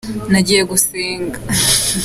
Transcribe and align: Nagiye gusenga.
Nagiye 0.31 0.61
gusenga. 0.71 1.37